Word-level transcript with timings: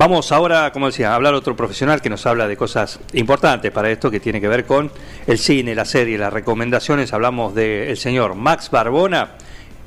Vamos 0.00 0.32
ahora, 0.32 0.72
como 0.72 0.86
decía, 0.86 1.12
a 1.12 1.14
hablar 1.14 1.34
otro 1.34 1.54
profesional 1.54 2.00
que 2.00 2.08
nos 2.08 2.24
habla 2.24 2.48
de 2.48 2.56
cosas 2.56 3.00
importantes 3.12 3.70
para 3.70 3.90
esto 3.90 4.10
que 4.10 4.18
tiene 4.18 4.40
que 4.40 4.48
ver 4.48 4.64
con 4.64 4.90
el 5.26 5.38
cine, 5.38 5.74
la 5.74 5.84
serie, 5.84 6.16
las 6.16 6.32
recomendaciones. 6.32 7.12
Hablamos 7.12 7.54
del 7.54 7.98
señor 7.98 8.34
Max 8.34 8.70
Barbona 8.70 9.32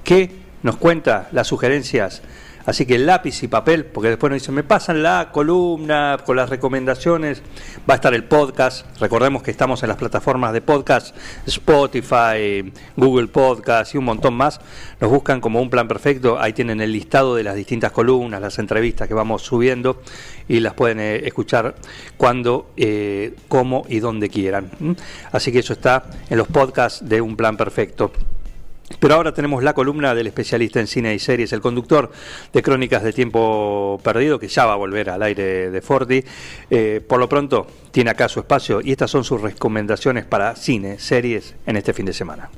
que 0.03 0.29
nos 0.61 0.75
cuenta 0.75 1.29
las 1.31 1.47
sugerencias 1.47 2.21
Así 2.65 2.85
que 2.85 2.97
lápiz 2.97 3.43
y 3.43 3.47
papel, 3.47 3.85
porque 3.85 4.09
después 4.09 4.31
nos 4.31 4.41
dicen, 4.41 4.55
me 4.55 4.63
pasan 4.63 5.03
la 5.03 5.31
columna 5.31 6.17
con 6.25 6.37
las 6.37 6.49
recomendaciones, 6.49 7.41
va 7.89 7.93
a 7.93 7.95
estar 7.95 8.13
el 8.13 8.23
podcast, 8.23 8.85
recordemos 9.01 9.43
que 9.43 9.51
estamos 9.51 9.83
en 9.83 9.89
las 9.89 9.97
plataformas 9.97 10.53
de 10.53 10.61
podcast, 10.61 11.15
Spotify, 11.45 12.71
Google 12.95 13.27
Podcast 13.27 13.93
y 13.93 13.97
un 13.97 14.05
montón 14.05 14.35
más, 14.35 14.61
nos 15.01 15.11
buscan 15.11 15.41
como 15.41 15.61
un 15.61 15.69
plan 15.69 15.89
perfecto, 15.89 16.39
ahí 16.39 16.53
tienen 16.53 16.79
el 16.79 16.93
listado 16.93 17.35
de 17.35 17.43
las 17.43 17.55
distintas 17.55 17.91
columnas, 17.91 18.39
las 18.39 18.57
entrevistas 18.59 19.07
que 19.09 19.13
vamos 19.13 19.41
subiendo 19.41 20.01
y 20.47 20.61
las 20.61 20.73
pueden 20.73 20.99
eh, 20.99 21.27
escuchar 21.27 21.75
cuando, 22.15 22.71
eh, 22.77 23.35
como 23.49 23.85
y 23.89 23.99
donde 23.99 24.29
quieran. 24.29 24.71
Así 25.31 25.51
que 25.51 25.59
eso 25.59 25.73
está 25.73 26.05
en 26.29 26.37
los 26.37 26.47
podcasts 26.47 27.07
de 27.07 27.19
un 27.19 27.35
plan 27.35 27.57
perfecto. 27.57 28.11
Pero 28.99 29.15
ahora 29.15 29.33
tenemos 29.33 29.63
la 29.63 29.73
columna 29.73 30.13
del 30.13 30.27
especialista 30.27 30.79
en 30.79 30.87
cine 30.87 31.13
y 31.13 31.19
series, 31.19 31.53
el 31.53 31.61
conductor 31.61 32.11
de 32.51 32.61
Crónicas 32.61 33.03
de 33.03 33.13
Tiempo 33.13 33.99
Perdido, 34.03 34.39
que 34.39 34.47
ya 34.47 34.65
va 34.65 34.73
a 34.73 34.77
volver 34.77 35.09
al 35.09 35.23
aire 35.23 35.71
de 35.71 35.81
Forti. 35.81 36.23
Eh, 36.69 37.01
por 37.05 37.19
lo 37.19 37.27
pronto, 37.27 37.67
tiene 37.91 38.11
acá 38.11 38.29
su 38.29 38.39
espacio 38.39 38.81
y 38.81 38.91
estas 38.91 39.11
son 39.11 39.23
sus 39.23 39.41
recomendaciones 39.41 40.25
para 40.25 40.55
cine, 40.55 40.99
series 40.99 41.55
en 41.65 41.77
este 41.77 41.93
fin 41.93 42.05
de 42.05 42.13
semana. 42.13 42.49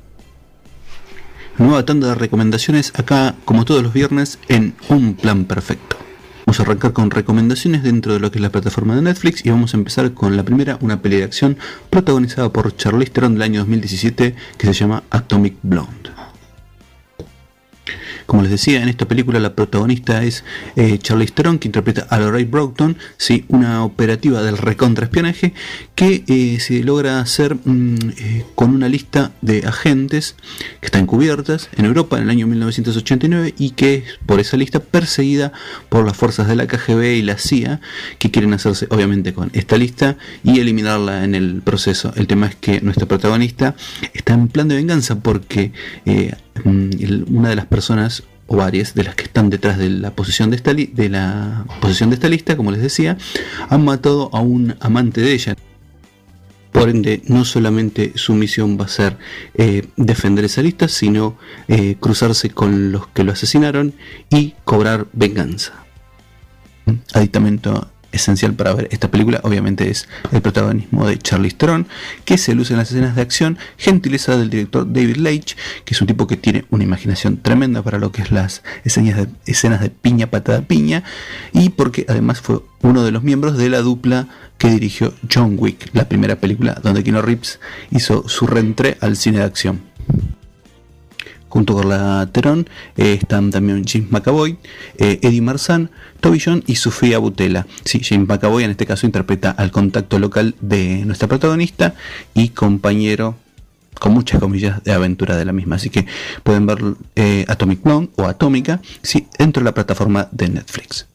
Nueva 1.58 1.84
tanda 1.84 2.08
de 2.08 2.14
recomendaciones 2.14 2.92
acá, 2.96 3.34
como 3.44 3.64
todos 3.64 3.82
los 3.82 3.92
viernes, 3.92 4.38
en 4.48 4.74
Un 4.88 5.14
Plan 5.14 5.46
Perfecto. 5.46 5.96
Vamos 6.44 6.60
a 6.60 6.62
arrancar 6.62 6.92
con 6.92 7.10
recomendaciones 7.10 7.82
dentro 7.82 8.12
de 8.12 8.20
lo 8.20 8.30
que 8.30 8.38
es 8.38 8.42
la 8.42 8.50
plataforma 8.50 8.94
de 8.94 9.02
Netflix 9.02 9.44
y 9.44 9.50
vamos 9.50 9.74
a 9.74 9.78
empezar 9.78 10.12
con 10.12 10.36
la 10.36 10.44
primera, 10.44 10.78
una 10.80 11.02
peli 11.02 11.16
de 11.16 11.24
acción 11.24 11.56
protagonizada 11.90 12.52
por 12.52 12.76
Charlize 12.76 13.10
Theron 13.10 13.34
del 13.34 13.42
año 13.42 13.60
2017 13.60 14.36
que 14.56 14.66
se 14.66 14.72
llama 14.72 15.02
Atomic 15.10 15.56
Blonde. 15.62 16.15
Como 18.26 18.42
les 18.42 18.50
decía, 18.50 18.82
en 18.82 18.88
esta 18.88 19.06
película 19.06 19.38
la 19.38 19.54
protagonista 19.54 20.24
es 20.24 20.44
eh, 20.74 20.98
Charlie 20.98 21.26
Theron, 21.26 21.58
que 21.58 21.68
interpreta 21.68 22.06
a 22.10 22.18
Lorraine 22.18 22.50
Broughton, 22.50 22.96
¿sí? 23.16 23.44
una 23.48 23.84
operativa 23.84 24.42
del 24.42 24.58
recontraespionaje 24.58 25.54
que 25.94 26.24
eh, 26.26 26.58
se 26.60 26.82
logra 26.82 27.20
hacer 27.20 27.54
mm, 27.54 27.96
eh, 28.18 28.44
con 28.56 28.74
una 28.74 28.88
lista 28.88 29.32
de 29.42 29.64
agentes 29.66 30.34
que 30.80 30.86
están 30.86 31.06
cubiertas 31.06 31.70
en 31.76 31.84
Europa 31.84 32.16
en 32.16 32.24
el 32.24 32.30
año 32.30 32.46
1989 32.48 33.54
y 33.58 33.70
que 33.70 33.94
es 33.94 34.04
por 34.26 34.40
esa 34.40 34.56
lista 34.56 34.80
perseguida 34.80 35.52
por 35.88 36.04
las 36.04 36.16
fuerzas 36.16 36.48
de 36.48 36.56
la 36.56 36.66
KGB 36.66 37.16
y 37.16 37.22
la 37.22 37.38
CIA 37.38 37.80
que 38.18 38.30
quieren 38.32 38.52
hacerse 38.54 38.88
obviamente 38.90 39.32
con 39.34 39.50
esta 39.52 39.76
lista 39.76 40.16
y 40.42 40.58
eliminarla 40.58 41.22
en 41.22 41.34
el 41.36 41.62
proceso. 41.62 42.12
El 42.16 42.26
tema 42.26 42.46
es 42.46 42.56
que 42.56 42.80
nuestra 42.80 43.06
protagonista 43.06 43.76
está 44.12 44.34
en 44.34 44.48
plan 44.48 44.66
de 44.66 44.74
venganza 44.74 45.20
porque 45.20 45.72
mm, 46.04 46.45
una 46.64 47.48
de 47.48 47.56
las 47.56 47.66
personas 47.66 48.24
o 48.46 48.56
varias 48.56 48.94
de 48.94 49.04
las 49.04 49.14
que 49.14 49.24
están 49.24 49.50
detrás 49.50 49.78
de 49.78 49.90
la 49.90 50.12
posición 50.12 50.50
de 50.50 50.56
esta, 50.56 50.72
de 50.74 51.08
la 51.08 51.64
posición 51.80 52.10
de 52.10 52.14
esta 52.14 52.28
lista, 52.28 52.56
como 52.56 52.70
les 52.70 52.82
decía, 52.82 53.16
han 53.68 53.84
matado 53.84 54.30
a 54.32 54.40
un 54.40 54.76
amante 54.80 55.20
de 55.20 55.32
ella. 55.32 55.56
Por 56.72 56.90
ende, 56.90 57.22
no 57.26 57.44
solamente 57.44 58.12
su 58.16 58.34
misión 58.34 58.78
va 58.78 58.84
a 58.84 58.88
ser 58.88 59.16
eh, 59.54 59.86
defender 59.96 60.44
esa 60.44 60.62
lista, 60.62 60.88
sino 60.88 61.38
eh, 61.68 61.96
cruzarse 61.98 62.50
con 62.50 62.92
los 62.92 63.06
que 63.08 63.24
lo 63.24 63.32
asesinaron 63.32 63.94
y 64.30 64.54
cobrar 64.64 65.06
venganza. 65.12 65.72
Aditamento 67.14 67.90
esencial 68.16 68.54
para 68.54 68.74
ver 68.74 68.88
esta 68.90 69.10
película 69.10 69.40
obviamente 69.44 69.88
es 69.88 70.08
el 70.32 70.42
protagonismo 70.42 71.06
de 71.06 71.18
Charlie 71.18 71.50
Theron, 71.50 71.86
que 72.24 72.38
se 72.38 72.54
luce 72.54 72.72
en 72.72 72.78
las 72.78 72.90
escenas 72.90 73.16
de 73.16 73.22
acción, 73.22 73.58
gentileza 73.76 74.36
del 74.36 74.50
director 74.50 74.90
David 74.90 75.16
Leitch, 75.16 75.56
que 75.84 75.94
es 75.94 76.00
un 76.00 76.06
tipo 76.06 76.26
que 76.26 76.36
tiene 76.36 76.64
una 76.70 76.84
imaginación 76.84 77.38
tremenda 77.38 77.82
para 77.82 77.98
lo 77.98 78.12
que 78.12 78.22
es 78.22 78.30
las 78.30 78.62
escenas 78.84 79.16
de, 79.16 79.28
escenas 79.46 79.80
de 79.80 79.90
piña 79.90 80.26
patada 80.28 80.62
piña, 80.62 81.04
y 81.52 81.70
porque 81.70 82.04
además 82.08 82.40
fue 82.40 82.60
uno 82.82 83.04
de 83.04 83.10
los 83.10 83.22
miembros 83.22 83.56
de 83.56 83.70
la 83.70 83.80
dupla 83.80 84.28
que 84.58 84.68
dirigió 84.68 85.12
John 85.32 85.56
Wick, 85.58 85.90
la 85.92 86.08
primera 86.08 86.36
película 86.36 86.80
donde 86.82 87.02
Keanu 87.02 87.22
Reeves 87.22 87.60
hizo 87.90 88.28
su 88.28 88.46
reentré 88.46 88.96
al 89.00 89.16
cine 89.16 89.38
de 89.38 89.44
acción. 89.44 89.80
Junto 91.48 91.74
con 91.74 91.88
la 91.88 92.28
Terón 92.32 92.68
eh, 92.96 93.14
están 93.14 93.50
también 93.50 93.84
James 93.86 94.10
McAvoy, 94.10 94.58
eh, 94.98 95.20
Eddie 95.22 95.40
Marsan, 95.40 95.90
Toby 96.20 96.40
John 96.44 96.64
y 96.66 96.76
Sofía 96.76 97.18
Butela. 97.18 97.66
Sí, 97.84 98.00
James 98.02 98.28
McAvoy 98.28 98.64
en 98.64 98.70
este 98.70 98.86
caso 98.86 99.06
interpreta 99.06 99.50
al 99.50 99.70
contacto 99.70 100.18
local 100.18 100.54
de 100.60 101.04
nuestra 101.04 101.28
protagonista 101.28 101.94
y 102.34 102.50
compañero 102.50 103.36
con 103.98 104.12
muchas 104.12 104.40
comillas 104.40 104.82
de 104.84 104.92
aventura 104.92 105.36
de 105.36 105.44
la 105.44 105.52
misma. 105.52 105.76
Así 105.76 105.90
que 105.90 106.06
pueden 106.42 106.66
ver 106.66 106.78
eh, 107.14 107.44
Atomic 107.48 107.82
Blonde 107.82 108.10
o 108.16 108.24
Atómica 108.24 108.80
sí, 109.02 109.28
dentro 109.38 109.62
de 109.62 109.64
la 109.64 109.74
plataforma 109.74 110.28
de 110.32 110.48
Netflix. 110.48 111.06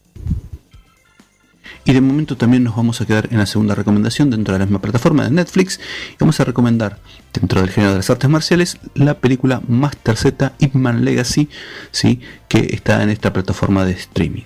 Y 1.84 1.94
de 1.94 2.01
momento 2.01 2.38
también 2.38 2.63
nos 2.63 2.75
vamos 2.75 3.01
a 3.01 3.07
quedar 3.07 3.28
en 3.31 3.40
la 3.40 3.47
segunda 3.47 3.73
recomendación 3.73 4.29
dentro 4.29 4.53
de 4.53 4.59
la 4.59 4.66
misma 4.66 4.81
plataforma 4.81 5.23
de 5.23 5.31
Netflix. 5.31 5.79
Y 6.11 6.16
vamos 6.19 6.40
a 6.40 6.44
recomendar, 6.44 7.00
dentro 7.34 7.61
del 7.61 7.72
género 7.72 7.94
de 7.94 7.97
las 7.97 8.09
artes 8.09 8.29
marciales, 8.29 8.78
la 8.94 9.16
película 9.16 9.61
Master 9.67 10.16
Z 10.16 10.53
Ip 10.59 10.75
Legacy, 10.75 11.50
¿sí? 11.91 12.19
que 12.47 12.67
está 12.72 13.01
en 13.01 13.09
esta 13.09 13.34
plataforma 13.34 13.84
de 13.84 13.94
streaming. 13.94 14.44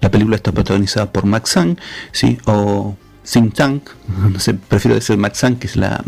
La 0.00 0.10
película 0.10 0.36
está 0.36 0.52
protagonizada 0.52 1.10
por 1.10 1.24
Max 1.24 1.58
¿sí? 2.12 2.38
o 2.46 2.96
think 3.30 3.54
tank, 3.54 3.90
prefiero 4.68 4.94
decir 4.94 5.16
Max 5.16 5.42
que 5.58 5.66
es 5.66 5.76
la 5.76 6.02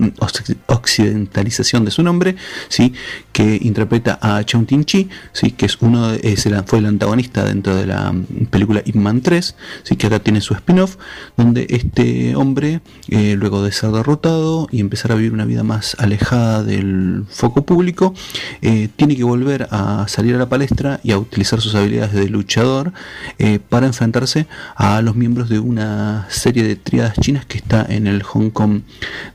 occidentalización 0.67 1.85
de 1.85 1.91
su 1.91 2.03
nombre, 2.03 2.37
¿sí? 2.69 2.93
que 3.33 3.59
interpreta 3.63 4.19
a 4.21 4.45
Chong 4.45 4.67
Tin 4.67 4.85
Chi, 4.85 5.09
¿sí? 5.33 5.53
que 5.53 5.67
es 5.67 5.79
uno 5.81 6.13
es 6.13 6.49
fue 6.67 6.79
el 6.79 6.87
antagonista 6.87 7.45
dentro 7.45 7.75
de 7.75 7.87
la 7.87 8.15
película 8.51 8.83
Ip 8.85 8.97
Man 8.97 9.21
3, 9.21 9.57
¿sí? 9.83 9.97
que 9.97 10.07
acá 10.07 10.21
tiene 10.21 10.41
su 10.41 10.55
spin-off, 10.55 10.97
donde 11.37 11.67
este 11.71 12.37
hombre, 12.37 12.81
eh, 13.09 13.35
luego 13.37 13.63
de 13.63 13.73
ser 13.73 13.91
derrotado 13.91 14.69
y 14.71 14.81
empezar 14.81 15.13
a 15.13 15.15
vivir 15.17 15.33
una 15.33 15.45
vida 15.45 15.63
más 15.63 15.97
alejada 15.99 16.63
del 16.63 17.25
foco 17.29 17.65
público, 17.65 18.15
eh, 18.63 18.89
tiene 18.97 19.17
que 19.17 19.25
volver 19.25 19.69
a 19.71 20.07
salir 20.09 20.35
a 20.35 20.39
la 20.39 20.49
palestra 20.49 21.01
y 21.03 21.13
a 21.13 21.19
utilizar 21.19 21.61
sus 21.61 21.75
habilidades 21.75 22.13
de 22.13 22.29
luchador 22.29 22.93
eh, 23.39 23.59
para 23.59 23.87
enfrentarse 23.87 24.47
a 24.77 25.03
los 25.03 25.17
miembros 25.17 25.49
de 25.49 25.59
una 25.59 26.27
serie 26.31 26.63
de 26.63 26.77
chinas 27.15 27.47
que 27.47 27.59
está 27.59 27.87
en 27.89 28.07
el 28.07 28.23
Hong 28.23 28.51
Kong 28.51 28.83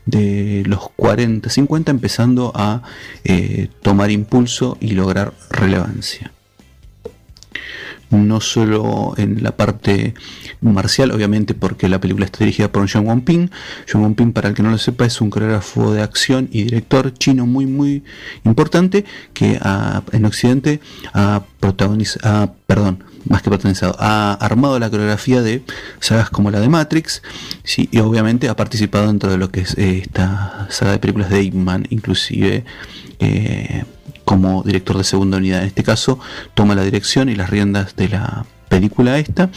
de 0.06 0.62
los 0.66 0.80
40-50 0.96 1.88
empezando 1.88 2.52
a 2.54 2.82
eh, 3.24 3.68
tomar 3.82 4.10
impulso 4.10 4.76
y 4.80 4.90
lograr 4.90 5.32
relevancia 5.50 6.32
no 8.22 8.40
solo 8.40 9.14
en 9.16 9.42
la 9.42 9.56
parte 9.56 10.14
marcial, 10.60 11.10
obviamente 11.10 11.54
porque 11.54 11.88
la 11.88 12.00
película 12.00 12.24
está 12.24 12.38
dirigida 12.40 12.70
por 12.70 12.88
John 12.90 13.06
Wong-ping. 13.06 13.50
John 13.90 14.02
Wong-ping, 14.02 14.32
para 14.32 14.48
el 14.48 14.54
que 14.54 14.62
no 14.62 14.70
lo 14.70 14.78
sepa, 14.78 15.04
es 15.04 15.20
un 15.20 15.30
coreógrafo 15.30 15.92
de 15.92 16.02
acción 16.02 16.48
y 16.52 16.64
director 16.64 17.12
chino 17.12 17.46
muy 17.46 17.66
muy 17.66 18.04
importante 18.44 19.04
que 19.32 19.58
en 20.12 20.24
Occidente 20.24 20.80
ha 21.12 21.42
protagonizado, 21.60 22.54
perdón, 22.66 23.04
más 23.28 23.42
que 23.42 23.50
protagonizado, 23.50 23.96
ha 23.98 24.32
armado 24.34 24.78
la 24.78 24.90
coreografía 24.90 25.42
de 25.42 25.62
sagas 26.00 26.30
como 26.30 26.50
la 26.50 26.60
de 26.60 26.68
Matrix, 26.68 27.22
sí, 27.62 27.88
y 27.90 27.98
obviamente 27.98 28.48
ha 28.48 28.56
participado 28.56 29.06
dentro 29.06 29.30
de 29.30 29.38
lo 29.38 29.50
que 29.50 29.60
es 29.60 29.76
eh, 29.78 29.98
esta 29.98 30.66
saga 30.70 30.92
de 30.92 30.98
películas 30.98 31.30
de 31.30 31.42
Ip 31.42 31.54
inclusive 31.90 32.64
eh, 33.18 33.84
como 34.24 34.62
director 34.62 34.96
de 34.96 35.04
segunda 35.04 35.38
unidad. 35.38 35.62
En 35.62 35.68
este 35.68 35.82
caso, 35.82 36.18
toma 36.54 36.74
la 36.74 36.82
dirección 36.82 37.28
y 37.28 37.34
las 37.34 37.50
riendas 37.50 37.96
de 37.96 38.08
la 38.08 38.46
película 38.74 39.18
esta 39.20 39.50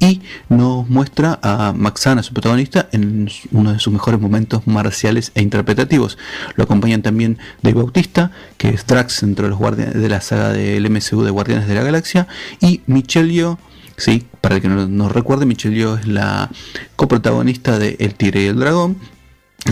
y 0.00 0.22
nos 0.48 0.88
muestra 0.88 1.38
a 1.40 1.72
Maxana, 1.72 2.24
su 2.24 2.32
protagonista, 2.32 2.88
en 2.90 3.30
uno 3.52 3.72
de 3.72 3.78
sus 3.78 3.92
mejores 3.92 4.20
momentos 4.20 4.66
marciales 4.66 5.30
e 5.36 5.42
interpretativos. 5.42 6.18
Lo 6.56 6.64
acompañan 6.64 7.00
también 7.00 7.38
Dave 7.62 7.76
Bautista, 7.76 8.32
que 8.56 8.70
es 8.70 8.84
Drax 8.84 9.20
dentro 9.20 9.44
de 9.44 9.50
los 9.50 9.76
de 9.76 10.08
la 10.08 10.20
saga 10.20 10.52
del 10.52 10.90
MCU 10.90 11.22
de 11.22 11.30
Guardianes 11.30 11.68
de 11.68 11.74
la 11.76 11.84
Galaxia, 11.84 12.26
y 12.60 12.80
Michelle 12.86 13.32
Yeoh, 13.32 13.56
sí, 13.96 14.24
para 14.40 14.56
el 14.56 14.62
que 14.62 14.68
no, 14.68 14.88
no 14.88 15.08
recuerde, 15.08 15.46
Michelle 15.46 15.76
Yeoh 15.76 15.98
es 15.98 16.08
la 16.08 16.50
coprotagonista 16.96 17.78
de 17.78 17.96
El 18.00 18.14
Tigre 18.16 18.42
y 18.42 18.46
el 18.46 18.58
Dragón, 18.58 18.96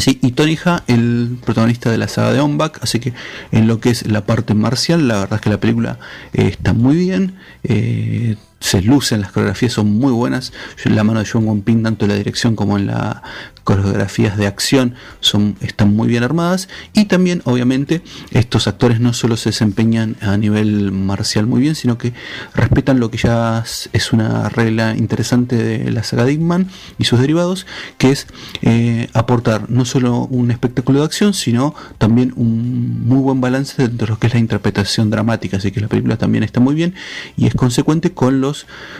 Sí, 0.00 0.18
y 0.22 0.32
Tony 0.32 0.58
Ha, 0.64 0.82
el 0.88 1.38
protagonista 1.44 1.88
de 1.88 1.98
la 1.98 2.08
saga 2.08 2.32
de 2.32 2.40
Onback, 2.40 2.82
así 2.82 2.98
que 2.98 3.12
en 3.52 3.68
lo 3.68 3.78
que 3.78 3.90
es 3.90 4.06
la 4.08 4.26
parte 4.26 4.54
marcial, 4.54 5.06
la 5.06 5.20
verdad 5.20 5.36
es 5.36 5.40
que 5.40 5.50
la 5.50 5.60
película 5.60 5.98
eh, 6.32 6.48
está 6.48 6.72
muy 6.72 6.96
bien. 6.96 7.36
Eh, 7.62 8.36
se 8.64 8.80
lucen, 8.80 9.20
las 9.20 9.30
coreografías 9.30 9.74
son 9.74 9.92
muy 9.92 10.10
buenas. 10.10 10.54
En 10.86 10.96
la 10.96 11.04
mano 11.04 11.20
de 11.20 11.28
John 11.30 11.44
Won 11.44 11.60
Ping, 11.60 11.82
tanto 11.82 12.06
en 12.06 12.12
la 12.12 12.16
dirección 12.16 12.56
como 12.56 12.78
en 12.78 12.86
las 12.86 13.16
coreografías 13.62 14.38
de 14.38 14.46
acción, 14.46 14.94
son, 15.20 15.56
están 15.60 15.94
muy 15.94 16.08
bien 16.08 16.22
armadas. 16.22 16.70
Y 16.94 17.04
también, 17.04 17.42
obviamente, 17.44 18.00
estos 18.30 18.66
actores 18.66 19.00
no 19.00 19.12
solo 19.12 19.36
se 19.36 19.50
desempeñan 19.50 20.16
a 20.22 20.38
nivel 20.38 20.92
marcial 20.92 21.46
muy 21.46 21.60
bien, 21.60 21.74
sino 21.74 21.98
que 21.98 22.14
respetan 22.54 23.00
lo 23.00 23.10
que 23.10 23.18
ya 23.18 23.62
es 23.92 24.12
una 24.14 24.48
regla 24.48 24.96
interesante 24.96 25.56
de 25.56 25.90
la 25.90 26.02
saga 26.02 26.24
Dickman 26.24 26.70
y 26.98 27.04
sus 27.04 27.20
derivados, 27.20 27.66
que 27.98 28.12
es 28.12 28.26
eh, 28.62 29.08
aportar 29.12 29.68
no 29.68 29.84
solo 29.84 30.20
un 30.20 30.50
espectáculo 30.50 31.00
de 31.00 31.04
acción, 31.04 31.34
sino 31.34 31.74
también 31.98 32.32
un 32.36 33.06
muy 33.06 33.18
buen 33.18 33.42
balance 33.42 33.82
dentro 33.82 34.06
de 34.06 34.12
lo 34.12 34.18
que 34.18 34.28
es 34.28 34.32
la 34.32 34.40
interpretación 34.40 35.10
dramática. 35.10 35.58
Así 35.58 35.70
que 35.70 35.82
la 35.82 35.88
película 35.88 36.16
también 36.16 36.44
está 36.44 36.60
muy 36.60 36.74
bien 36.74 36.94
y 37.36 37.46
es 37.46 37.54
consecuente 37.54 38.12
con 38.12 38.40
los 38.40 38.53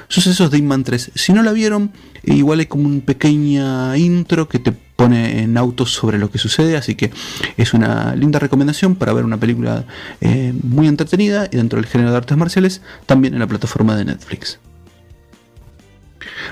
sucesos 0.08 0.50
de 0.50 0.58
Inman 0.58 0.84
3. 0.84 1.12
Si 1.14 1.32
no 1.32 1.42
la 1.42 1.52
vieron, 1.52 1.92
igual 2.22 2.60
hay 2.60 2.66
como 2.66 2.86
un 2.86 3.00
pequeña 3.00 3.96
intro 3.96 4.48
que 4.48 4.58
te 4.58 4.72
pone 4.72 5.42
en 5.42 5.56
autos 5.56 5.92
sobre 5.92 6.18
lo 6.18 6.30
que 6.30 6.38
sucede, 6.38 6.76
así 6.76 6.94
que 6.94 7.10
es 7.56 7.74
una 7.74 8.14
linda 8.14 8.38
recomendación 8.38 8.94
para 8.94 9.12
ver 9.12 9.24
una 9.24 9.38
película 9.38 9.84
eh, 10.20 10.52
muy 10.62 10.86
entretenida 10.88 11.48
y 11.50 11.56
dentro 11.56 11.80
del 11.80 11.86
género 11.86 12.10
de 12.10 12.16
artes 12.16 12.36
marciales, 12.36 12.80
también 13.06 13.34
en 13.34 13.40
la 13.40 13.46
plataforma 13.46 13.96
de 13.96 14.04
Netflix. 14.04 14.58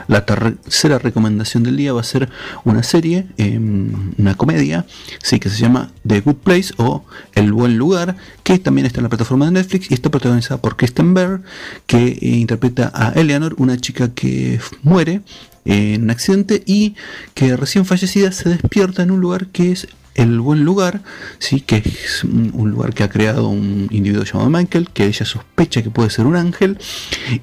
La 0.08 0.24
tercera 0.26 0.98
recomendación 0.98 1.62
del 1.62 1.76
día 1.76 1.92
va 1.92 2.00
a 2.00 2.04
ser 2.04 2.28
una 2.64 2.82
serie, 2.82 3.26
em, 3.36 4.12
una 4.18 4.34
comedia, 4.34 4.86
sí, 5.22 5.38
que 5.38 5.50
se 5.50 5.58
llama 5.58 5.92
The 6.06 6.20
Good 6.20 6.36
Place 6.36 6.74
o 6.76 7.04
El 7.34 7.52
Buen 7.52 7.76
Lugar, 7.76 8.16
que 8.42 8.58
también 8.58 8.86
está 8.86 9.00
en 9.00 9.04
la 9.04 9.08
plataforma 9.08 9.46
de 9.46 9.52
Netflix 9.52 9.90
y 9.90 9.94
está 9.94 10.10
protagonizada 10.10 10.60
por 10.60 10.76
Kristen 10.76 11.14
Bear, 11.14 11.42
que 11.86 12.06
eh, 12.06 12.18
interpreta 12.20 12.90
a 12.94 13.10
Eleanor, 13.10 13.54
una 13.58 13.76
chica 13.78 14.12
que 14.14 14.60
muere 14.82 15.22
en 15.64 16.02
un 16.02 16.10
accidente 16.10 16.62
y 16.66 16.94
que 17.34 17.56
recién 17.56 17.84
fallecida 17.84 18.32
se 18.32 18.48
despierta 18.48 19.02
en 19.02 19.10
un 19.10 19.20
lugar 19.20 19.46
que 19.48 19.72
es 19.72 19.88
el 20.14 20.40
buen 20.40 20.64
lugar, 20.64 21.02
sí, 21.38 21.60
que 21.60 21.76
es 21.76 22.24
un 22.24 22.70
lugar 22.70 22.94
que 22.94 23.02
ha 23.02 23.08
creado 23.08 23.48
un 23.48 23.88
individuo 23.90 24.24
llamado 24.24 24.50
Michael, 24.50 24.90
que 24.90 25.06
ella 25.06 25.24
sospecha 25.24 25.82
que 25.82 25.90
puede 25.90 26.10
ser 26.10 26.26
un 26.26 26.36
ángel 26.36 26.78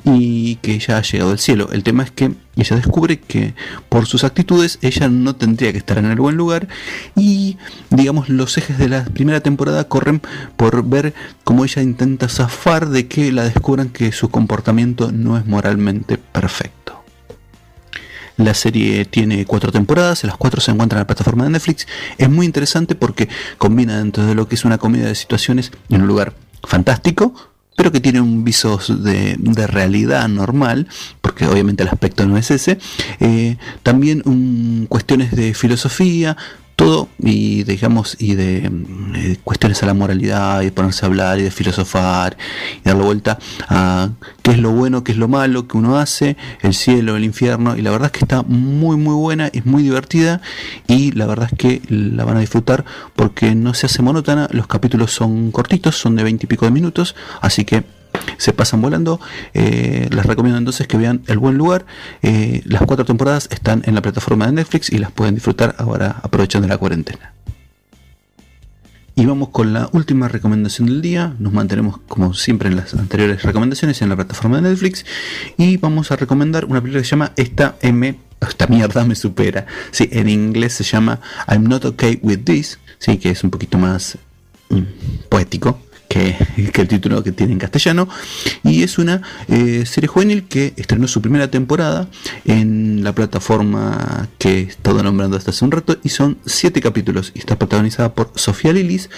y 0.04 0.56
que 0.58 0.74
ella 0.74 0.98
ha 0.98 1.02
llegado 1.02 1.32
al 1.32 1.40
cielo. 1.40 1.70
El 1.72 1.84
tema 1.84 2.04
es 2.04 2.12
que 2.12 2.32
ella 2.56 2.76
descubre 2.76 3.20
que 3.20 3.54
por 3.88 4.06
sus 4.06 4.24
actitudes 4.24 4.80
ella 4.82 5.08
no 5.08 5.36
tendría 5.36 5.72
que 5.72 5.78
estar 5.78 5.98
en 5.98 6.06
el 6.06 6.20
buen 6.20 6.36
lugar 6.36 6.68
y 7.16 7.58
digamos 7.90 8.30
los 8.30 8.58
ejes 8.58 8.78
de 8.78 8.90
la 8.90 9.06
primera 9.06 9.40
temporada 9.40 9.88
corren 9.88 10.22
por 10.58 10.84
ver 10.88 11.14
cómo 11.44 11.64
ella 11.64 11.82
intenta 11.82 12.28
zafar 12.28 12.90
de 12.90 13.08
que 13.08 13.32
la 13.32 13.46
descubran 13.46 13.90
que 13.90 14.12
su 14.12 14.30
comportamiento 14.30 15.12
no 15.12 15.38
es 15.38 15.46
moralmente 15.46 16.18
perfecto. 16.18 16.79
La 18.40 18.54
serie 18.54 19.04
tiene 19.04 19.46
cuatro 19.46 19.70
temporadas, 19.70 20.24
las 20.24 20.38
cuatro 20.38 20.62
se 20.62 20.72
encuentran 20.72 21.00
en 21.00 21.02
la 21.02 21.08
plataforma 21.08 21.44
de 21.44 21.50
Netflix. 21.50 21.86
Es 22.18 22.30
muy 22.30 22.46
interesante 22.46 22.96
porque 22.96 23.28
combina 23.58 23.98
dentro 23.98 24.26
de 24.26 24.34
lo 24.34 24.48
que 24.48 24.56
es 24.56 24.64
una 24.64 24.78
comedia 24.78 25.08
de 25.08 25.16
situaciones 25.16 25.74
en 25.90 26.04
un 26.04 26.08
lugar 26.08 26.34
fantástico, 26.64 27.34
pero 27.76 27.92
que 27.92 28.00
tiene 28.00 28.22
un 28.22 28.46
viso 28.46 28.80
de, 28.88 29.68
realidad 29.68 30.30
normal, 30.30 30.88
porque 31.20 31.48
obviamente 31.48 31.84
el 31.84 31.90
aspecto 31.90 32.26
no 32.26 32.38
es 32.38 32.50
ese. 32.50 32.78
Eh, 33.20 33.58
también 33.84 34.86
cuestiones 34.88 35.32
de 35.32 35.54
filosofía, 35.54 36.38
todo 36.80 37.10
y 37.20 37.64
digamos 37.64 38.16
y 38.20 38.36
de 38.36 38.72
eh, 39.16 39.38
cuestiones 39.44 39.84
a 39.84 39.86
la 39.86 39.94
moralidad 39.94 40.62
y 40.62 40.66
de 40.66 40.72
ponerse 40.72 41.06
a 41.06 41.10
hablar 41.10 41.38
y 41.38 41.42
de 41.42 41.52
filosofar 41.52 42.38
y 42.80 42.88
darle 42.88 43.04
vuelta 43.04 43.38
a 43.68 44.12
qué 44.42 44.52
es 44.52 44.60
lo 44.60 44.72
bueno, 44.72 45.04
qué 45.04 45.12
es 45.12 45.18
lo 45.18 45.28
malo 45.28 45.68
que 45.68 45.76
uno 45.76 45.98
hace, 45.98 46.38
el 46.62 46.74
cielo, 46.74 47.18
el 47.18 47.26
infierno 47.26 47.76
y 47.76 47.82
la 47.82 47.92
verdad 47.92 48.06
es 48.06 48.12
que 48.14 48.24
está 48.24 48.44
muy 48.44 48.96
muy 48.96 49.14
buena, 49.14 49.48
es 49.48 49.66
muy 49.66 49.84
divertida 49.84 50.40
y 50.88 51.12
la 51.12 51.26
verdad 51.26 51.50
es 51.52 51.58
que 51.58 51.82
la 51.90 52.24
van 52.24 52.38
a 52.38 52.40
disfrutar 52.40 52.86
porque 53.14 53.56
no 53.56 53.74
se 53.74 53.88
hace 53.88 54.02
monótona, 54.02 54.48
los 54.52 54.68
capítulos 54.68 55.12
son 55.12 55.52
cortitos, 55.52 55.98
son 55.98 56.16
de 56.16 56.24
20 56.24 56.46
y 56.46 56.48
pico 56.48 56.64
de 56.64 56.72
minutos, 56.72 57.14
así 57.42 57.66
que 57.66 57.84
se 58.38 58.54
pasan 58.54 58.82
volando. 58.82 59.20
Eh, 59.54 60.08
les 60.12 60.26
recomiendo 60.26 60.58
entonces 60.58 60.88
que 60.88 60.98
vean 60.98 61.22
El 61.28 61.38
Buen 61.38 61.58
Lugar. 61.58 61.86
Eh, 62.22 62.62
las 62.66 62.82
cuatro 62.84 63.06
temporadas 63.06 63.48
están 63.52 63.84
en 63.86 63.96
la 63.96 64.02
plataforma 64.02 64.46
de 64.46 64.54
Netflix 64.54 64.92
y 64.92 64.98
las 64.98 65.12
pueden 65.12 65.36
disfrutar 65.36 65.76
ahora 65.78 66.18
aprovechando 66.24 66.68
la 66.68 66.78
cuarentena. 66.78 67.34
Y 69.16 69.26
vamos 69.26 69.50
con 69.50 69.74
la 69.74 69.90
última 69.92 70.30
recomendación 70.30 70.88
del 70.88 71.02
día. 71.02 71.36
Nos 71.40 71.52
mantenemos 71.52 72.00
como 72.08 72.34
siempre 72.34 72.70
en 72.70 72.78
las 72.78 72.94
anteriores 72.94 73.44
recomendaciones 73.44 74.02
en 74.02 74.08
la 74.08 74.16
plataforma 74.16 74.62
de 74.62 74.70
Netflix. 74.70 75.06
Y 75.58 75.76
vamos 75.76 76.12
a 76.12 76.16
recomendar 76.16 76.64
una 76.64 76.80
película 76.80 77.02
que 77.02 77.06
se 77.06 77.12
llama 77.12 77.34
Esta 77.36 77.76
M. 77.82 78.18
Esta 78.40 78.68
mierda 78.68 79.04
me 79.04 79.16
supera. 79.16 79.66
Sí, 79.92 80.08
en 80.14 80.30
inglés 80.30 80.72
se 80.72 80.86
llama 80.86 81.20
I'm 81.50 81.66
Not 81.66 81.84
Okay 81.84 82.20
With 82.22 82.46
This. 82.46 82.80
Sí, 82.98 83.18
que 83.18 83.32
es 83.32 83.44
un 83.44 83.50
poquito 83.50 83.78
más 83.78 84.18
mm, 84.70 84.84
poético 85.28 85.78
que, 86.10 86.36
el 86.58 86.88
título 86.88 87.24
que 87.24 87.32
tiene 87.32 87.54
en 87.54 87.60
castellano. 87.60 88.10
Y 88.64 88.84
es 88.84 88.98
una 88.98 89.22
eh, 89.48 89.86
serie 89.86 90.10
juvenil 90.10 90.44
que 90.44 90.74
estrenó 90.76 91.08
su 91.08 91.22
primera 91.22 91.50
temporada 91.50 92.10
en 92.44 93.04
la 93.04 93.14
plataforma 93.14 94.28
que 94.38 94.60
he 94.60 94.62
estado 94.64 95.02
nombrando 95.02 95.38
hasta 95.38 95.52
hace 95.52 95.64
un 95.64 95.72
rato. 95.72 95.98
Y 96.04 96.10
son 96.10 96.38
siete 96.46 96.82
capítulos. 96.82 97.32
Y 97.34 97.40
está 97.40 97.58
protagonizada 97.58 98.14
por 98.14 98.32
Sofía 98.36 98.74
Lilis. 98.74 99.10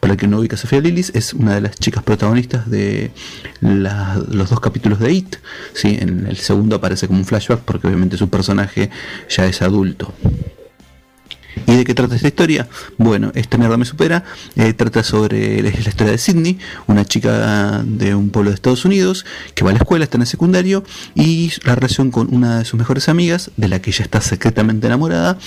Para 0.00 0.12
el 0.12 0.18
que 0.18 0.26
no 0.26 0.40
ubica 0.40 0.58
Sofía 0.58 0.80
Lilis, 0.80 1.12
es 1.14 1.32
una 1.32 1.54
de 1.54 1.62
las 1.62 1.76
chicas 1.76 2.02
protagonistas 2.02 2.68
de 2.68 3.12
los 3.60 4.50
dos 4.50 4.60
capítulos 4.60 4.98
de 4.98 5.12
It. 5.12 5.36
¿sí? 5.72 5.96
En 6.00 6.26
el 6.26 6.36
segundo 6.36 6.76
aparece 6.76 7.06
como 7.06 7.20
un 7.20 7.24
flashback 7.24 7.60
porque 7.60 7.86
obviamente 7.86 8.18
su 8.18 8.28
personaje 8.28 8.90
ya 9.28 9.46
es 9.46 9.62
adulto. 9.62 10.12
¿Y 11.66 11.76
de 11.76 11.84
qué 11.84 11.94
trata 11.94 12.14
esta 12.14 12.28
historia? 12.28 12.68
Bueno, 12.98 13.32
esta 13.34 13.58
mierda 13.58 13.76
me 13.76 13.84
supera. 13.84 14.24
Eh, 14.56 14.72
trata 14.72 15.02
sobre 15.02 15.62
la, 15.62 15.68
historia 15.68 16.12
de 16.12 16.18
Sidney, 16.18 16.58
una 16.86 17.04
chica 17.04 17.82
de 17.84 18.14
un 18.14 18.30
pueblo 18.30 18.50
de 18.50 18.54
Estados 18.54 18.84
Unidos 18.84 19.24
que 19.54 19.64
va 19.64 19.70
a 19.70 19.72
la 19.72 19.78
escuela, 19.78 20.04
está 20.04 20.16
en 20.16 20.22
el 20.22 20.26
secundario 20.26 20.84
y 21.14 21.52
la 21.64 21.74
relación 21.74 22.10
con 22.10 22.34
una 22.34 22.58
de 22.58 22.64
sus 22.64 22.78
mejores 22.78 23.08
amigas, 23.08 23.50
de 23.56 23.68
la 23.68 23.80
que 23.80 23.90
ella 23.90 24.04
está 24.04 24.20
secretamente 24.20 24.86
enamorada. 24.86 25.38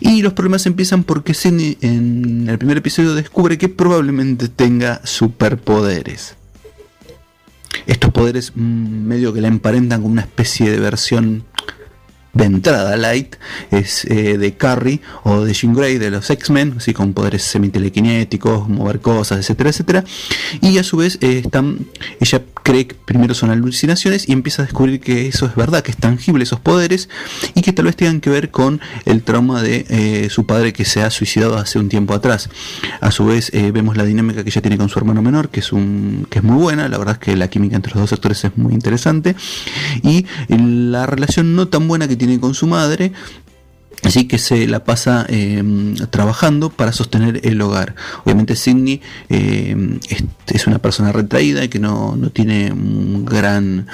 Y 0.00 0.22
los 0.22 0.32
problemas 0.32 0.66
empiezan 0.66 1.04
porque 1.04 1.34
Sidney 1.34 1.78
en 1.80 2.48
el 2.48 2.58
primer 2.58 2.78
episodio 2.78 3.14
descubre 3.14 3.58
que 3.58 3.68
probablemente 3.68 4.48
tenga 4.48 5.00
superpoderes. 5.04 6.36
Estos 7.86 8.10
poderes 8.10 8.52
mm, 8.54 8.60
medio 9.06 9.32
que 9.32 9.40
la 9.40 9.48
emparentan 9.48 10.02
con 10.02 10.10
una 10.10 10.22
especie 10.22 10.70
de 10.70 10.80
versión 10.80 11.44
de 12.36 12.44
entrada 12.44 12.96
light 12.96 13.36
es 13.70 14.04
eh, 14.04 14.36
de 14.36 14.54
Carrie 14.54 15.00
o 15.24 15.44
de 15.44 15.54
Jean 15.54 15.74
Grey 15.74 15.98
de 15.98 16.10
los 16.10 16.28
X-Men, 16.28 16.74
así 16.76 16.92
con 16.92 17.14
poderes 17.14 17.42
semitelequinéticos, 17.42 18.68
mover 18.68 19.00
cosas, 19.00 19.38
etcétera, 19.38 19.70
etcétera. 19.70 20.04
Y 20.60 20.78
a 20.78 20.82
su 20.82 20.98
vez 20.98 21.18
eh, 21.22 21.42
están, 21.44 21.86
ella 22.20 22.42
cree 22.66 22.88
que 22.88 22.96
primero 22.96 23.32
son 23.32 23.50
alucinaciones 23.50 24.28
y 24.28 24.32
empieza 24.32 24.62
a 24.62 24.64
descubrir 24.64 24.98
que 24.98 25.28
eso 25.28 25.46
es 25.46 25.54
verdad, 25.54 25.84
que 25.84 25.92
es 25.92 25.96
tangible 25.96 26.42
esos 26.42 26.58
poderes 26.58 27.08
y 27.54 27.62
que 27.62 27.72
tal 27.72 27.84
vez 27.84 27.94
tengan 27.94 28.20
que 28.20 28.28
ver 28.28 28.50
con 28.50 28.80
el 29.04 29.22
trauma 29.22 29.62
de 29.62 29.86
eh, 29.88 30.30
su 30.30 30.46
padre 30.46 30.72
que 30.72 30.84
se 30.84 31.00
ha 31.00 31.10
suicidado 31.10 31.58
hace 31.58 31.78
un 31.78 31.88
tiempo 31.88 32.12
atrás. 32.12 32.50
A 33.00 33.12
su 33.12 33.24
vez 33.24 33.52
vemos 33.52 33.96
la 33.96 34.04
dinámica 34.04 34.42
que 34.42 34.50
ella 34.50 34.62
tiene 34.62 34.78
con 34.78 34.88
su 34.88 34.98
hermano 34.98 35.22
menor, 35.22 35.48
que 35.48 35.60
es 35.60 35.72
un 35.72 36.26
que 36.28 36.40
es 36.40 36.44
muy 36.44 36.60
buena, 36.60 36.88
la 36.88 36.98
verdad 36.98 37.14
es 37.14 37.20
que 37.20 37.36
la 37.36 37.46
química 37.48 37.76
entre 37.76 37.92
los 37.92 38.00
dos 38.00 38.12
actores 38.12 38.44
es 38.44 38.56
muy 38.56 38.74
interesante 38.74 39.36
y 40.02 40.26
la 40.48 41.06
relación 41.06 41.54
no 41.54 41.68
tan 41.68 41.86
buena 41.86 42.08
que 42.08 42.16
tiene 42.16 42.40
con 42.40 42.54
su 42.54 42.66
madre, 42.66 43.12
Así 44.06 44.28
que 44.28 44.38
se 44.38 44.68
la 44.68 44.84
pasa 44.84 45.26
em, 45.28 45.96
trabajando 46.10 46.70
para 46.70 46.92
sostener 46.92 47.40
el 47.42 47.60
hogar. 47.60 47.96
Obviamente 48.24 48.54
Sidney 48.54 49.00
em, 49.28 49.98
es, 50.46 50.66
una 50.68 50.78
persona 50.78 51.10
retraída 51.10 51.64
y 51.64 51.68
que 51.68 51.80
no, 51.80 52.14
no 52.16 52.30
tiene 52.30 52.70
un 52.72 53.24
gran 53.24 53.86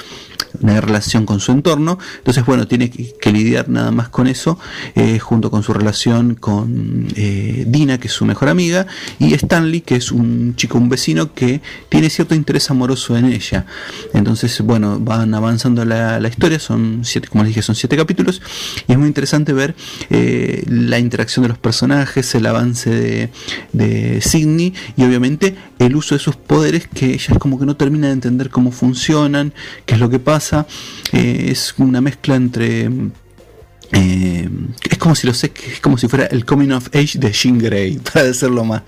una 0.60 0.80
relación 0.80 1.26
con 1.26 1.40
su 1.40 1.52
entorno. 1.52 1.98
Entonces, 2.18 2.44
bueno, 2.44 2.66
tiene 2.66 2.90
que, 2.90 3.32
lidiar 3.32 3.68
nada 3.68 3.90
más 3.90 4.10
con 4.10 4.26
eso, 4.26 4.58
eh, 4.94 5.18
junto 5.18 5.50
con 5.50 5.62
su 5.62 5.72
relación 5.72 6.34
con 6.34 7.08
eh, 7.16 7.64
Dina, 7.66 7.98
que 7.98 8.08
es 8.08 8.12
su 8.12 8.26
mejor 8.26 8.50
amiga, 8.50 8.86
y 9.18 9.32
Stanley, 9.32 9.80
que 9.80 9.96
es 9.96 10.12
un 10.12 10.54
chico, 10.56 10.76
un 10.76 10.90
vecino 10.90 11.32
que 11.32 11.62
tiene 11.88 12.10
cierto 12.10 12.34
interés 12.34 12.70
amoroso 12.70 13.16
en 13.16 13.26
ella. 13.26 13.64
Entonces, 14.12 14.60
bueno, 14.60 14.98
van 15.00 15.32
avanzando 15.34 15.84
la, 15.84 16.20
historia, 16.28 16.58
son 16.58 17.00
siete, 17.04 17.28
como 17.28 17.44
les 17.44 17.50
dije, 17.50 17.62
son 17.62 17.74
siete 17.74 17.96
capítulos, 17.96 18.42
y 18.86 18.92
es 18.92 18.98
muy 18.98 19.08
interesante 19.08 19.52
ver 19.52 19.74
eh, 20.10 20.62
la 20.66 20.98
interacción 20.98 21.42
de 21.42 21.48
los 21.48 21.58
personajes, 21.58 22.34
el 22.34 22.46
avance 22.46 22.90
de, 22.90 23.30
de 23.72 24.20
Sidney, 24.20 24.74
y 24.96 25.04
obviamente 25.04 25.54
el 25.78 25.96
uso 25.96 26.14
de 26.14 26.18
sus 26.18 26.36
poderes 26.36 26.86
que 26.88 27.06
ella 27.06 27.32
es 27.32 27.38
como 27.38 27.58
que 27.58 27.66
no 27.66 27.76
termina 27.76 28.08
de 28.08 28.14
entender 28.14 28.50
cómo 28.50 28.72
funcionan, 28.72 29.52
qué 29.86 29.94
es 29.94 30.00
lo 30.00 30.10
que 30.10 30.18
pasa. 30.18 30.66
Eh, 31.12 31.48
es 31.50 31.74
una 31.78 32.00
mezcla 32.00 32.36
entre 32.36 32.90
eh, 33.94 34.48
es 34.88 34.96
como 34.96 35.14
si 35.14 35.26
lo 35.26 35.34
sé, 35.34 35.52
es 35.70 35.80
como 35.80 35.98
si 35.98 36.08
fuera 36.08 36.24
el 36.26 36.46
coming 36.46 36.70
of 36.70 36.88
age 36.94 37.18
de 37.18 37.30
Jean 37.30 37.58
Grey, 37.58 37.98
para 38.12 38.24
decirlo 38.24 38.64
más, 38.64 38.82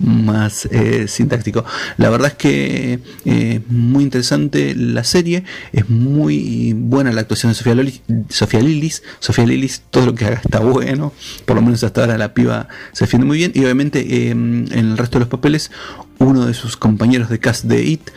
más 0.00 0.66
eh, 0.70 1.06
sintáctico. 1.08 1.64
La 1.98 2.08
verdad 2.08 2.28
es 2.28 2.34
que 2.34 3.00
eh, 3.26 3.60
muy 3.68 4.04
interesante 4.04 4.74
la 4.74 5.04
serie, 5.04 5.44
es 5.72 5.90
muy 5.90 6.72
buena 6.72 7.12
la 7.12 7.20
actuación 7.20 7.52
de 7.52 7.54
Sofía, 7.54 7.74
Lili, 7.74 8.00
Sofía 8.30 8.60
Lilis, 8.60 9.02
Sofía 9.18 9.44
Lilis, 9.44 9.82
todo 9.90 10.06
lo 10.06 10.14
que 10.14 10.24
haga 10.24 10.40
está 10.42 10.60
bueno, 10.60 11.12
por 11.44 11.56
lo 11.56 11.62
menos 11.62 11.84
hasta 11.84 12.00
ahora 12.00 12.16
la 12.16 12.32
piba 12.32 12.68
se 12.92 13.04
defiende 13.04 13.26
muy 13.26 13.36
bien, 13.36 13.52
y 13.54 13.60
obviamente 13.60 14.30
en 14.30 14.68
el 14.72 14.96
resto 14.96 15.18
de 15.18 15.20
los 15.20 15.28
papeles 15.28 15.70
uno 16.18 16.46
de 16.46 16.54
sus 16.54 16.78
compañeros 16.78 17.28
de 17.28 17.38
cast 17.38 17.64
de 17.64 17.84
It, 17.84 18.10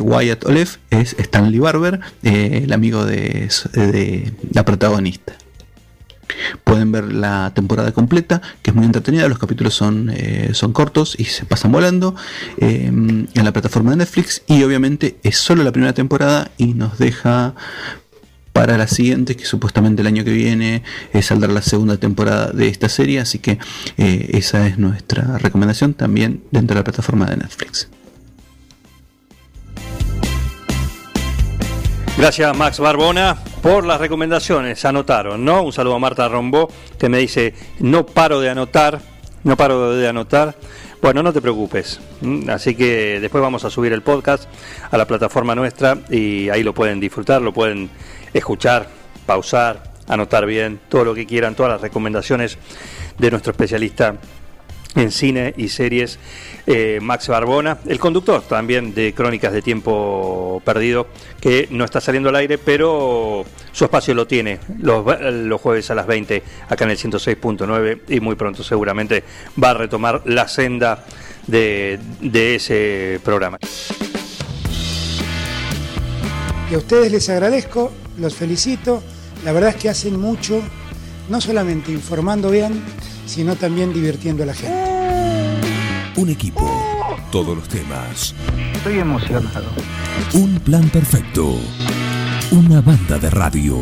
Wyatt 0.00 0.44
Olev, 0.46 0.68
es 0.90 1.14
Stanley 1.16 1.60
Barber, 1.60 2.00
el 2.24 2.72
amigo 2.72 3.04
de, 3.04 3.48
de 3.72 4.32
la 4.52 4.64
protagonista. 4.64 5.36
Pueden 6.64 6.92
ver 6.92 7.12
la 7.12 7.52
temporada 7.54 7.92
completa, 7.92 8.42
que 8.62 8.70
es 8.70 8.76
muy 8.76 8.84
entretenida, 8.84 9.28
los 9.28 9.38
capítulos 9.38 9.74
son, 9.74 10.10
eh, 10.14 10.50
son 10.52 10.72
cortos 10.72 11.14
y 11.18 11.24
se 11.24 11.44
pasan 11.44 11.72
volando 11.72 12.14
eh, 12.58 12.86
en 12.86 13.44
la 13.44 13.52
plataforma 13.52 13.90
de 13.90 13.98
Netflix 13.98 14.42
y 14.46 14.62
obviamente 14.62 15.16
es 15.22 15.38
solo 15.38 15.62
la 15.64 15.72
primera 15.72 15.92
temporada 15.92 16.50
y 16.58 16.74
nos 16.74 16.98
deja 16.98 17.54
para 18.52 18.78
la 18.78 18.88
siguiente, 18.88 19.36
que 19.36 19.44
supuestamente 19.44 20.00
el 20.00 20.06
año 20.06 20.24
que 20.24 20.32
viene 20.32 20.82
eh, 21.12 21.22
saldrá 21.22 21.52
la 21.52 21.62
segunda 21.62 21.98
temporada 21.98 22.52
de 22.52 22.68
esta 22.68 22.88
serie, 22.88 23.20
así 23.20 23.38
que 23.38 23.58
esa 23.98 24.66
es 24.66 24.78
nuestra 24.78 25.38
recomendación 25.38 25.92
también 25.92 26.42
dentro 26.50 26.74
de 26.74 26.80
la 26.80 26.84
plataforma 26.84 27.26
de 27.26 27.36
Netflix. 27.36 27.88
Gracias 32.16 32.56
Max 32.56 32.78
Barbona 32.78 33.36
por 33.66 33.84
las 33.84 34.00
recomendaciones. 34.00 34.84
Anotaron, 34.84 35.44
¿no? 35.44 35.62
Un 35.64 35.72
saludo 35.72 35.96
a 35.96 35.98
Marta 35.98 36.28
Rombó 36.28 36.68
que 37.00 37.08
me 37.08 37.18
dice, 37.18 37.52
no 37.80 38.06
paro 38.06 38.40
de 38.40 38.48
anotar, 38.48 39.00
no 39.42 39.56
paro 39.56 39.90
de 39.90 40.06
anotar. 40.06 40.54
Bueno, 41.02 41.20
no 41.20 41.32
te 41.32 41.40
preocupes. 41.40 41.98
Así 42.46 42.76
que 42.76 43.18
después 43.18 43.42
vamos 43.42 43.64
a 43.64 43.70
subir 43.70 43.92
el 43.92 44.02
podcast 44.02 44.44
a 44.88 44.96
la 44.96 45.04
plataforma 45.04 45.56
nuestra 45.56 45.98
y 46.08 46.48
ahí 46.48 46.62
lo 46.62 46.74
pueden 46.74 47.00
disfrutar, 47.00 47.42
lo 47.42 47.52
pueden 47.52 47.90
escuchar, 48.32 48.86
pausar, 49.26 49.82
anotar 50.06 50.46
bien, 50.46 50.78
todo 50.88 51.04
lo 51.04 51.12
que 51.12 51.26
quieran, 51.26 51.56
todas 51.56 51.72
las 51.72 51.80
recomendaciones 51.80 52.58
de 53.18 53.30
nuestro 53.32 53.50
especialista 53.50 54.14
en 54.96 55.12
cine 55.12 55.54
y 55.56 55.68
series, 55.68 56.18
eh, 56.66 56.98
Max 57.00 57.28
Barbona, 57.28 57.78
el 57.86 57.98
conductor 57.98 58.42
también 58.42 58.94
de 58.94 59.12
Crónicas 59.14 59.52
de 59.52 59.62
Tiempo 59.62 60.60
Perdido, 60.64 61.06
que 61.40 61.68
no 61.70 61.84
está 61.84 62.00
saliendo 62.00 62.30
al 62.30 62.36
aire, 62.36 62.58
pero 62.58 63.44
su 63.72 63.84
espacio 63.84 64.14
lo 64.14 64.26
tiene 64.26 64.58
los, 64.78 65.04
jueves 65.60 65.90
a 65.90 65.94
las 65.94 66.06
20 66.06 66.42
acá 66.68 66.84
en 66.84 66.90
el 66.90 66.98
106.9 66.98 68.00
y 68.08 68.20
muy 68.20 68.34
pronto 68.34 68.64
seguramente 68.64 69.22
va 69.62 69.70
a 69.70 69.74
retomar 69.74 70.22
la 70.24 70.48
senda 70.48 71.04
de, 71.46 72.00
de 72.20 72.54
ese 72.56 73.20
programa. 73.22 73.58
Y 76.70 76.74
a 76.74 76.78
ustedes 76.78 77.12
les 77.12 77.28
agradezco, 77.28 77.92
los 78.18 78.34
felicito, 78.34 79.02
la 79.44 79.52
verdad 79.52 79.70
es 79.70 79.76
que 79.76 79.88
hacen 79.88 80.18
mucho, 80.18 80.60
no 81.28 81.40
solamente 81.40 81.92
informando 81.92 82.50
bien, 82.50 82.82
sino 83.26 83.56
también 83.56 83.92
divirtiendo 83.92 84.42
a 84.42 84.46
la 84.46 84.54
gente. 84.54 84.85
Un 86.16 86.30
equipo, 86.30 86.66
todos 87.30 87.54
los 87.54 87.68
temas. 87.68 88.34
Estoy 88.72 89.00
emocionado. 89.00 89.66
Un 90.32 90.58
plan 90.60 90.88
perfecto. 90.88 91.54
Una 92.52 92.80
banda 92.80 93.18
de 93.18 93.28
radio. 93.28 93.76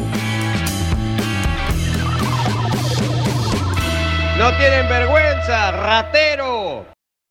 No 4.37 4.51
tienen 4.57 4.89
vergüenza, 4.89 5.71
ratero. 5.71 6.94